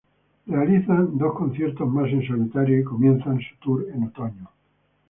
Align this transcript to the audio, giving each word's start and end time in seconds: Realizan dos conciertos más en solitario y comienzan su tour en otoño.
Realizan 0.47 1.15
dos 1.19 1.35
conciertos 1.35 1.87
más 1.87 2.09
en 2.09 2.25
solitario 2.25 2.79
y 2.79 2.83
comienzan 2.83 3.39
su 3.39 3.55
tour 3.63 3.85
en 3.93 4.05
otoño. 4.05 4.49